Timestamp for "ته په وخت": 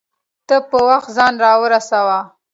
0.47-1.09